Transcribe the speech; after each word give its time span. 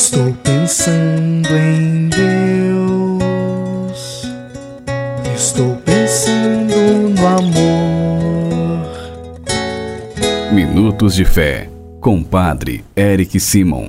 Estou 0.00 0.32
pensando 0.44 1.48
em 1.56 2.08
Deus. 2.08 2.22
Estou 5.34 5.74
pensando 5.84 6.72
no 7.18 7.26
amor. 7.26 8.86
Minutos 10.52 11.16
de 11.16 11.24
Fé, 11.24 11.68
com 12.00 12.22
Padre 12.22 12.84
Eric 12.96 13.40
Simon. 13.40 13.88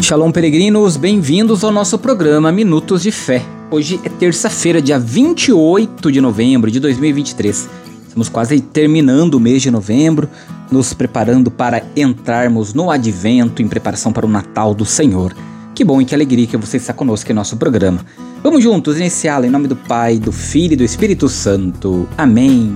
Shalom, 0.00 0.30
peregrinos, 0.30 0.96
bem-vindos 0.96 1.64
ao 1.64 1.72
nosso 1.72 1.98
programa 1.98 2.52
Minutos 2.52 3.02
de 3.02 3.10
Fé. 3.10 3.42
Hoje 3.68 3.98
é 4.04 4.08
terça-feira, 4.08 4.80
dia 4.80 4.96
28 4.96 6.12
de 6.12 6.20
novembro 6.20 6.70
de 6.70 6.78
2023. 6.78 7.68
Estamos 8.06 8.28
quase 8.28 8.60
terminando 8.60 9.34
o 9.34 9.40
mês 9.40 9.60
de 9.60 9.72
novembro, 9.72 10.28
nos 10.72 10.94
preparando 10.94 11.50
para 11.50 11.84
entrarmos 11.94 12.72
no 12.72 12.90
advento 12.90 13.60
em 13.60 13.68
preparação 13.68 14.12
para 14.12 14.26
o 14.26 14.28
Natal 14.28 14.74
do 14.74 14.84
Senhor. 14.84 15.34
Que 15.74 15.84
bom 15.84 16.00
e 16.00 16.04
que 16.04 16.14
alegria 16.14 16.46
que 16.46 16.56
você 16.56 16.76
está 16.76 16.92
conosco 16.92 17.30
em 17.30 17.34
nosso 17.34 17.56
programa. 17.56 18.04
Vamos 18.42 18.62
juntos 18.62 18.96
iniciá-lo 18.96 19.46
em 19.46 19.50
nome 19.50 19.68
do 19.68 19.76
Pai, 19.76 20.18
do 20.18 20.32
Filho 20.32 20.72
e 20.72 20.76
do 20.76 20.84
Espírito 20.84 21.28
Santo. 21.28 22.08
Amém. 22.16 22.72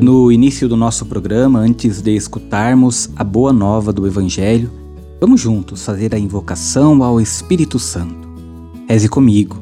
No 0.00 0.32
início 0.32 0.68
do 0.68 0.76
nosso 0.76 1.06
programa, 1.06 1.60
antes 1.60 2.02
de 2.02 2.14
escutarmos 2.16 3.08
a 3.14 3.22
boa 3.22 3.52
nova 3.52 3.92
do 3.92 4.06
Evangelho, 4.06 4.70
vamos 5.20 5.40
juntos 5.40 5.84
fazer 5.84 6.14
a 6.14 6.18
invocação 6.18 7.02
ao 7.04 7.20
Espírito 7.20 7.78
Santo. 7.78 8.28
Reze 8.88 9.08
comigo 9.08 9.61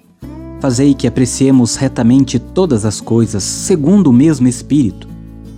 Fazei 0.61 0.93
que 0.93 1.07
apreciemos 1.07 1.75
retamente 1.75 2.37
todas 2.37 2.85
as 2.85 3.01
coisas 3.01 3.43
segundo 3.43 4.11
o 4.11 4.13
mesmo 4.13 4.47
Espírito 4.47 5.07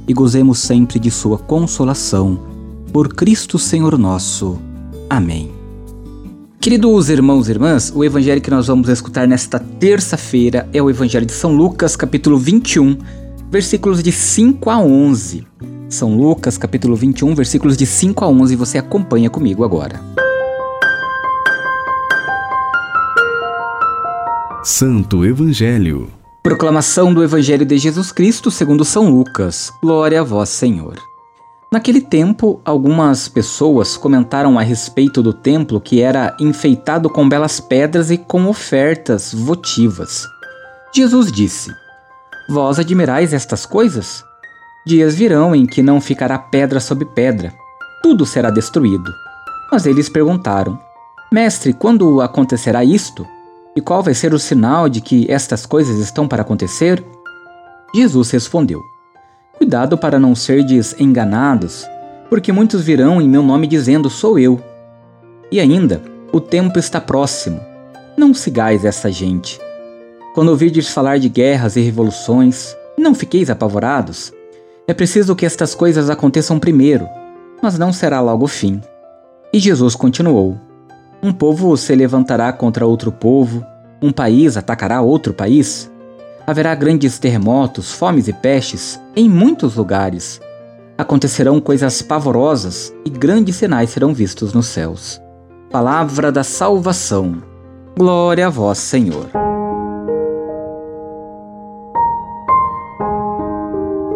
e 0.07 0.13
gozemos 0.13 0.59
sempre 0.59 0.97
de 0.97 1.11
Sua 1.11 1.37
consolação. 1.37 2.39
Por 2.93 3.13
Cristo 3.13 3.59
Senhor 3.59 3.97
nosso. 3.97 4.57
Amém. 5.09 5.51
Queridos 6.57 7.09
irmãos 7.09 7.49
e 7.49 7.51
irmãs, 7.51 7.91
o 7.93 8.01
evangelho 8.01 8.39
que 8.39 8.49
nós 8.49 8.67
vamos 8.67 8.87
escutar 8.87 9.27
nesta 9.27 9.59
terça-feira 9.59 10.69
é 10.71 10.81
o 10.81 10.89
Evangelho 10.89 11.25
de 11.25 11.33
São 11.33 11.53
Lucas, 11.53 11.97
capítulo 11.97 12.37
21, 12.37 12.97
versículos 13.51 14.01
de 14.01 14.13
5 14.13 14.69
a 14.69 14.79
11. 14.79 15.45
São 15.89 16.15
Lucas, 16.15 16.57
capítulo 16.57 16.95
21, 16.95 17.35
versículos 17.35 17.75
de 17.75 17.85
5 17.85 18.23
a 18.23 18.29
11, 18.29 18.55
você 18.55 18.77
acompanha 18.77 19.29
comigo 19.29 19.65
agora. 19.65 20.22
Santo 24.65 25.25
Evangelho. 25.25 26.09
Proclamação 26.41 27.13
do 27.13 27.21
Evangelho 27.21 27.65
de 27.65 27.77
Jesus 27.77 28.13
Cristo 28.13 28.49
segundo 28.49 28.85
São 28.85 29.09
Lucas. 29.09 29.69
Glória 29.81 30.21
a 30.21 30.23
vós, 30.23 30.47
Senhor. 30.47 30.97
Naquele 31.69 31.99
tempo, 31.99 32.61
algumas 32.63 33.27
pessoas 33.27 33.97
comentaram 33.97 34.57
a 34.57 34.61
respeito 34.61 35.21
do 35.21 35.33
templo 35.33 35.81
que 35.81 36.01
era 36.01 36.33
enfeitado 36.39 37.09
com 37.09 37.27
belas 37.27 37.59
pedras 37.59 38.09
e 38.09 38.17
com 38.17 38.47
ofertas 38.47 39.33
votivas. 39.33 40.25
Jesus 40.95 41.29
disse: 41.29 41.69
Vós 42.47 42.79
admirais 42.79 43.33
estas 43.33 43.65
coisas? 43.65 44.23
Dias 44.87 45.13
virão 45.13 45.53
em 45.53 45.65
que 45.65 45.83
não 45.83 45.99
ficará 45.99 46.39
pedra 46.39 46.79
sobre 46.79 47.03
pedra, 47.03 47.53
tudo 48.01 48.25
será 48.25 48.49
destruído. 48.49 49.11
Mas 49.69 49.85
eles 49.85 50.07
perguntaram: 50.07 50.79
Mestre, 51.29 51.73
quando 51.73 52.21
acontecerá 52.21 52.81
isto? 52.81 53.27
E 53.75 53.81
qual 53.81 54.03
vai 54.03 54.13
ser 54.13 54.33
o 54.33 54.39
sinal 54.39 54.87
de 54.87 55.01
que 55.01 55.29
estas 55.31 55.65
coisas 55.65 55.97
estão 55.99 56.27
para 56.27 56.41
acontecer? 56.41 57.03
Jesus 57.93 58.29
respondeu: 58.31 58.81
Cuidado 59.57 59.97
para 59.97 60.19
não 60.19 60.35
serdes 60.35 60.95
enganados, 60.99 61.87
porque 62.29 62.51
muitos 62.51 62.83
virão 62.83 63.21
em 63.21 63.27
meu 63.27 63.41
nome 63.41 63.65
dizendo: 63.65 64.09
Sou 64.09 64.37
eu. 64.37 64.61
E 65.51 65.59
ainda, 65.59 66.01
o 66.31 66.39
tempo 66.39 66.77
está 66.77 66.99
próximo. 66.99 67.59
Não 68.17 68.33
sigais 68.33 68.85
essa 68.85 69.11
gente. 69.11 69.59
Quando 70.33 70.49
ouvirdes 70.49 70.89
falar 70.89 71.19
de 71.19 71.29
guerras 71.29 71.75
e 71.75 71.81
revoluções, 71.81 72.75
não 72.97 73.13
fiqueis 73.13 73.49
apavorados. 73.49 74.33
É 74.87 74.93
preciso 74.93 75.35
que 75.35 75.45
estas 75.45 75.73
coisas 75.73 76.09
aconteçam 76.09 76.59
primeiro, 76.59 77.07
mas 77.61 77.77
não 77.77 77.93
será 77.93 78.19
logo 78.19 78.45
o 78.45 78.47
fim. 78.47 78.81
E 79.53 79.59
Jesus 79.59 79.95
continuou: 79.95 80.57
um 81.23 81.31
povo 81.31 81.77
se 81.77 81.95
levantará 81.95 82.51
contra 82.51 82.85
outro 82.85 83.09
povo, 83.09 83.65
um 84.01 84.11
país 84.11 84.57
atacará 84.57 84.99
outro 84.99 85.33
país. 85.33 85.89
Haverá 86.45 86.75
grandes 86.75 87.17
terremotos, 87.17 87.93
fomes 87.93 88.27
e 88.27 88.33
pestes 88.33 88.99
em 89.15 89.29
muitos 89.29 89.77
lugares. 89.77 90.41
Acontecerão 90.97 91.61
coisas 91.61 92.01
pavorosas 92.01 92.93
e 93.05 93.09
grandes 93.09 93.55
sinais 93.55 93.91
serão 93.91 94.13
vistos 94.13 94.51
nos 94.51 94.67
céus. 94.67 95.21
Palavra 95.71 96.29
da 96.29 96.43
salvação. 96.43 97.41
Glória 97.97 98.47
a 98.47 98.49
vós, 98.49 98.79
Senhor. 98.79 99.27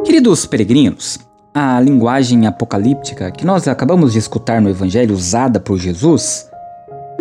Queridos 0.03 0.45
peregrinos, 0.45 1.19
a 1.53 1.79
linguagem 1.79 2.45
apocalíptica 2.45 3.31
que 3.31 3.45
nós 3.45 3.65
acabamos 3.65 4.11
de 4.11 4.19
escutar 4.19 4.61
no 4.61 4.69
Evangelho 4.69 5.15
usada 5.15 5.57
por 5.57 5.77
Jesus 5.77 6.49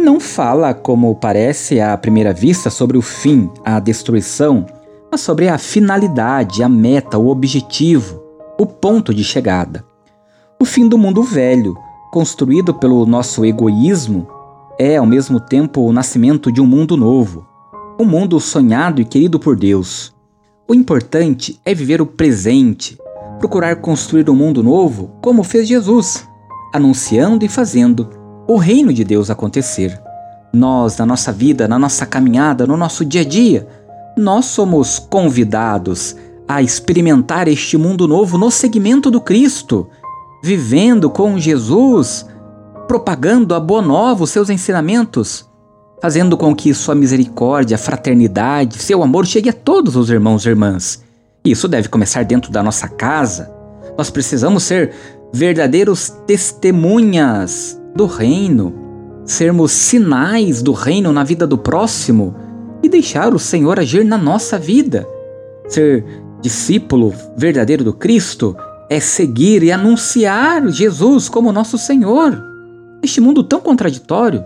não 0.07 0.21
fala, 0.21 0.73
como 0.73 1.17
parece 1.17 1.81
à 1.81 1.97
primeira 1.97 2.33
vista, 2.33 2.71
sobre 2.71 2.97
o 2.97 3.03
fim, 3.03 3.51
a 3.65 3.81
destruição, 3.81 4.65
mas 5.11 5.21
sobre 5.21 5.49
a 5.49 5.59
finalidade, 5.59 6.63
a 6.63 6.69
meta, 6.69 7.19
o 7.19 7.27
objetivo, 7.27 8.23
o 8.57 8.65
ponto 8.65 9.13
de 9.13 9.25
chegada. 9.25 9.85
O 10.61 10.65
fim 10.65 10.89
do 10.89 10.97
mundo 10.97 11.25
velho, 11.25 11.77
construído 12.13 12.73
pelo 12.73 13.05
nosso 13.05 13.45
egoísmo, 13.45 14.29
é 14.79 14.97
ao 14.97 15.05
mesmo 15.05 15.41
tempo 15.41 15.81
o 15.81 15.93
nascimento 15.93 16.53
de 16.53 16.61
um 16.61 16.67
mundo 16.67 16.97
novo, 16.97 17.45
um 17.99 18.05
mundo 18.05 18.39
sonhado 18.39 19.03
e 19.03 19.05
querido 19.05 19.41
por 19.41 19.57
Deus. 19.57 20.15
O 20.69 20.75
importante 20.75 21.61
é 21.65 21.75
viver 21.75 22.01
o 22.01 22.07
presente, 22.07 22.97
procurar 23.41 23.75
construir 23.81 24.31
um 24.31 24.37
mundo 24.37 24.63
novo 24.63 25.11
como 25.21 25.43
fez 25.43 25.67
Jesus, 25.67 26.29
anunciando 26.73 27.45
e 27.45 27.49
fazendo 27.49 28.25
o 28.47 28.57
reino 28.57 28.93
de 28.93 29.05
Deus 29.05 29.31
acontecer. 29.31 30.01
Nós, 30.53 30.97
na 30.97 31.05
nossa 31.05 31.33
vida, 31.33 31.67
na 31.67 31.79
nossa 31.79 32.07
caminhada, 32.07 32.67
no 32.67 32.77
nosso 32.77 33.05
dia 33.05 33.23
a 33.23 33.25
dia, 33.25 33.67
nós 34.17 34.47
somos 34.47 34.99
convidados 34.99 36.17
a 36.49 36.63
experimentar 36.63 37.49
este 37.49 37.77
mundo 37.77 38.07
novo 38.07 38.39
no 38.39 38.51
segmento 38.51 39.11
do 39.11 39.21
Cristo, 39.21 39.89
vivendo 40.43 41.11
com 41.11 41.39
Jesus, 41.39 42.25
propagando 42.87 43.55
a 43.55 43.61
boa 43.61 43.83
nova, 43.83 44.25
os 44.25 44.31
seus 44.31 44.49
ensinamentos, 44.49 45.49
fazendo 46.01 46.37
com 46.37 46.55
que 46.55 46.73
sua 46.73 46.95
misericórdia, 46.95 47.77
fraternidade, 47.77 48.79
seu 48.79 49.03
amor 49.03 49.27
chegue 49.27 49.51
a 49.51 49.53
todos 49.53 49.97
os 49.97 50.09
irmãos 50.09 50.47
e 50.47 50.49
irmãs. 50.49 51.03
Isso 51.45 51.67
deve 51.67 51.89
começar 51.89 52.25
dentro 52.25 52.51
da 52.51 52.63
nossa 52.63 52.89
casa. 52.89 53.53
Nós 53.99 54.09
precisamos 54.09 54.63
ser 54.63 54.93
verdadeiros 55.33 56.11
testemunhas 56.27 57.81
do 57.97 58.07
reino, 58.07 58.73
sermos 59.25 59.73
sinais 59.73 60.63
do 60.63 60.73
reino 60.73 61.13
na 61.13 61.25
vida 61.25 61.47
do 61.47 61.59
próximo 61.59 62.35
e 62.83 62.89
deixar 62.89 63.35
o 63.35 63.39
Senhor 63.39 63.81
agir 63.81 64.05
na 64.05 64.19
nossa 64.19 64.59
vida. 64.59 65.07
Ser 65.67 66.05
discípulo 66.41 67.13
verdadeiro 67.37 67.83
do 67.83 67.93
Cristo 67.93 68.57
é 68.89 69.01
seguir 69.01 69.63
e 69.63 69.73
anunciar 69.73 70.69
Jesus 70.69 71.29
como 71.29 71.53
nosso 71.53 71.77
Senhor. 71.77 72.41
Este 73.03 73.21
mundo 73.21 73.43
tão 73.43 73.61
contraditório, 73.61 74.45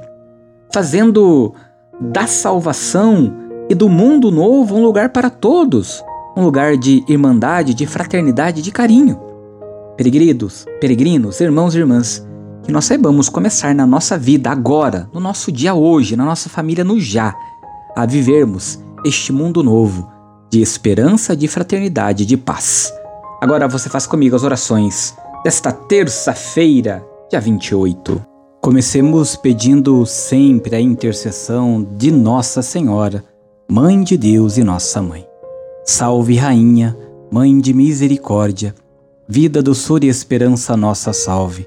fazendo 0.72 1.52
da 2.00 2.26
salvação 2.26 3.34
e 3.68 3.74
do 3.74 3.88
mundo 3.88 4.30
novo 4.30 4.76
um 4.76 4.82
lugar 4.82 5.10
para 5.10 5.28
todos, 5.28 6.02
um 6.36 6.42
lugar 6.42 6.76
de 6.76 7.04
irmandade, 7.08 7.74
de 7.74 7.86
fraternidade, 7.86 8.62
de 8.62 8.70
carinho. 8.70 9.20
Peregrinos, 9.96 10.64
peregrinos, 10.80 11.40
irmãos 11.40 11.74
e 11.74 11.78
irmãs, 11.78 12.26
que 12.62 12.72
nós 12.72 12.84
saibamos 12.84 13.28
começar 13.28 13.74
na 13.74 13.86
nossa 13.86 14.18
vida 14.18 14.50
agora, 14.50 15.08
no 15.12 15.20
nosso 15.20 15.50
dia 15.50 15.74
hoje, 15.74 16.16
na 16.16 16.24
nossa 16.24 16.48
família 16.48 16.84
no 16.84 17.00
já, 17.00 17.34
a 17.96 18.06
vivermos 18.06 18.78
este 19.04 19.32
mundo 19.32 19.62
novo 19.62 20.08
de 20.50 20.60
esperança, 20.60 21.36
de 21.36 21.46
fraternidade, 21.46 22.26
de 22.26 22.36
paz. 22.36 22.92
Agora 23.40 23.68
você 23.68 23.88
faz 23.88 24.06
comigo 24.06 24.34
as 24.34 24.42
orações 24.42 25.14
desta 25.44 25.72
terça-feira, 25.72 27.04
dia 27.30 27.40
28. 27.40 28.20
Comecemos 28.60 29.36
pedindo 29.36 30.04
sempre 30.04 30.76
a 30.76 30.80
intercessão 30.80 31.86
de 31.96 32.10
Nossa 32.10 32.60
Senhora, 32.60 33.24
Mãe 33.70 34.02
de 34.02 34.16
Deus 34.16 34.58
e 34.58 34.64
Nossa 34.64 35.00
Mãe. 35.00 35.26
Salve, 35.84 36.36
Rainha, 36.36 36.96
Mãe 37.30 37.58
de 37.58 37.72
Misericórdia, 37.72 38.74
vida, 39.26 39.62
doçura 39.62 40.04
e 40.04 40.08
esperança, 40.08 40.76
nossa 40.76 41.12
salve. 41.12 41.66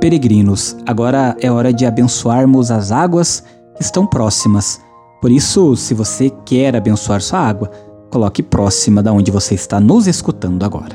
Peregrinos, 0.00 0.76
agora 0.86 1.36
é 1.40 1.50
hora 1.50 1.72
de 1.72 1.84
abençoarmos 1.84 2.70
as 2.70 2.92
águas 2.92 3.42
que 3.74 3.82
estão 3.82 4.06
próximas. 4.06 4.80
Por 5.20 5.28
isso, 5.28 5.74
se 5.74 5.92
você 5.92 6.30
quer 6.44 6.76
abençoar 6.76 7.20
sua 7.20 7.40
água, 7.40 7.72
coloque 8.08 8.40
próxima 8.40 9.02
da 9.02 9.12
onde 9.12 9.32
você 9.32 9.56
está 9.56 9.80
nos 9.80 10.06
escutando 10.06 10.62
agora. 10.62 10.94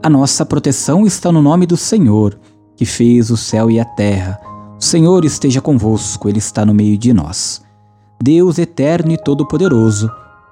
A 0.00 0.08
nossa 0.08 0.46
proteção 0.46 1.04
está 1.04 1.32
no 1.32 1.42
nome 1.42 1.66
do 1.66 1.76
Senhor, 1.76 2.38
que 2.76 2.86
fez 2.86 3.30
o 3.30 3.36
céu 3.36 3.68
e 3.68 3.80
a 3.80 3.84
terra. 3.84 4.40
O 4.78 4.82
Senhor 4.82 5.24
esteja 5.24 5.60
convosco, 5.60 6.28
Ele 6.28 6.38
está 6.38 6.64
no 6.64 6.72
meio 6.72 6.96
de 6.96 7.12
nós. 7.12 7.60
Deus 8.22 8.58
eterno 8.58 9.10
e 9.10 9.18
todo-poderoso, 9.18 10.08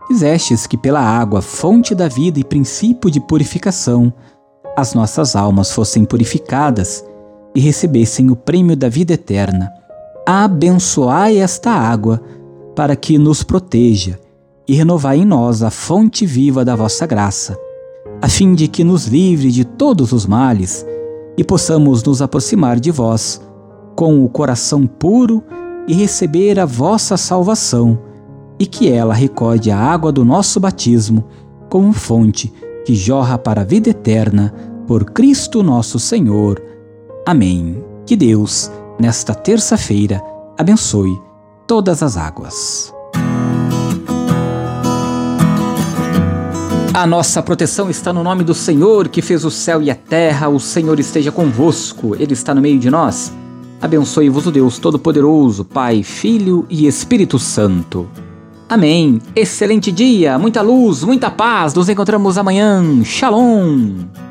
fizestes 0.09 0.67
que 0.67 0.77
pela 0.77 1.01
água, 1.01 1.41
fonte 1.41 1.95
da 1.95 2.09
vida 2.09 2.41
e 2.41 2.45
princípio 2.45 3.09
de 3.09 3.21
purificação, 3.21 4.13
as 4.77 4.95
nossas 4.95 5.37
almas 5.37 5.71
fossem 5.71 6.05
purificadas 6.05 7.05
e 7.55 7.61
recebessem 7.61 8.31
o 8.31 8.37
prêmio 8.37 8.77
da 8.77 8.89
vida 8.89 9.15
eterna. 9.15 9.73
Abençoai 10.27 11.39
esta 11.39 11.71
água, 11.71 12.21
para 12.75 12.95
que 12.95 13.19
nos 13.19 13.43
proteja, 13.43 14.19
e 14.67 14.75
renovai 14.75 15.19
em 15.19 15.25
nós 15.25 15.63
a 15.63 15.71
fonte 15.71 16.27
viva 16.27 16.65
da 16.65 16.77
vossa 16.77 17.07
graça, 17.07 17.59
a 18.21 18.29
fim 18.29 18.55
de 18.55 18.69
que 18.69 18.85
nos 18.85 19.07
livre 19.07 19.51
de 19.51 19.65
todos 19.65 20.13
os 20.13 20.27
males 20.27 20.85
e 21.37 21.43
possamos 21.43 22.03
nos 22.03 22.21
aproximar 22.21 22.79
de 22.79 22.91
vós 22.91 23.41
com 23.97 24.25
o 24.25 24.29
coração 24.29 24.87
puro 24.87 25.43
e 25.87 25.95
receber 25.95 26.61
a 26.61 26.67
vossa 26.67 27.17
salvação, 27.17 27.99
e 28.59 28.67
que 28.67 28.91
ela 28.91 29.15
recorde 29.15 29.71
a 29.71 29.79
água 29.79 30.13
do 30.13 30.25
nosso 30.25 30.61
batismo 30.61 31.25
como 31.69 31.93
fonte 31.93 32.53
que 32.85 32.95
jorra 32.95 33.37
para 33.37 33.61
a 33.61 33.65
vida 33.65 33.91
eterna, 33.91 34.55
por 34.87 35.05
Cristo 35.05 35.63
nosso 35.63 35.99
Senhor. 35.99 36.63
Amém. 37.29 37.85
Que 38.07 38.17
Deus, 38.17 38.71
nesta 38.99 39.35
terça-feira, 39.35 40.25
abençoe 40.57 41.21
todas 41.67 42.03
as 42.03 42.17
águas. 42.17 42.91
A 46.95 47.07
nossa 47.07 47.43
proteção 47.43 47.91
está 47.91 48.15
no 48.15 48.25
nome 48.25 48.45
do 48.45 48.55
Senhor, 48.55 49.09
que 49.09 49.21
fez 49.21 49.45
o 49.45 49.51
céu 49.51 49.83
e 49.83 49.91
a 49.91 49.95
terra. 49.95 50.49
O 50.49 50.59
Senhor 50.59 50.99
esteja 50.99 51.31
convosco, 51.31 52.17
Ele 52.19 52.33
está 52.33 52.55
no 52.55 52.63
meio 52.63 52.79
de 52.79 52.89
nós. 52.89 53.31
Abençoe-vos 53.79 54.47
o 54.47 54.51
Deus 54.51 54.79
Todo-Poderoso, 54.79 55.67
Pai, 55.67 56.03
Filho 56.03 56.65
e 56.71 56.87
Espírito 56.87 57.39
Santo. 57.39 58.09
Amém. 58.67 59.21
Excelente 59.37 59.93
dia, 59.93 60.39
muita 60.39 60.63
luz, 60.63 61.05
muita 61.05 61.31
paz. 61.31 61.75
Nos 61.75 61.91
encontramos 61.91 62.39
amanhã. 62.39 63.05
Shalom. 63.05 64.28